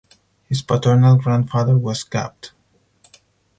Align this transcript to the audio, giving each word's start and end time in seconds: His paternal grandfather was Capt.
His 0.49 0.63
paternal 0.63 1.17
grandfather 1.17 1.77
was 1.77 2.03
Capt. 2.03 2.53